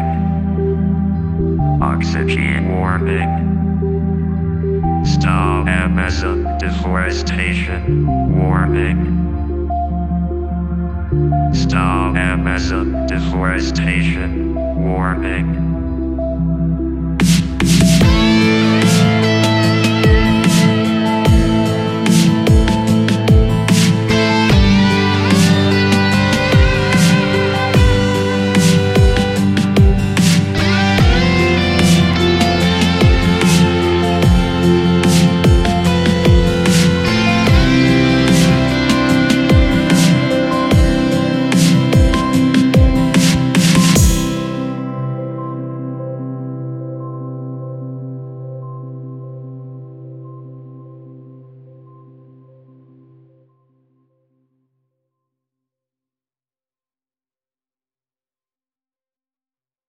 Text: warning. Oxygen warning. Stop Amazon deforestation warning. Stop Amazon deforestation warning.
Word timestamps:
warning. 0.00 1.58
Oxygen 1.82 2.68
warning. 2.78 3.38
Stop 5.04 5.66
Amazon 5.66 6.58
deforestation 6.58 8.06
warning. 8.36 8.98
Stop 11.52 12.16
Amazon 12.16 13.06
deforestation 13.06 14.54
warning. 14.88 15.71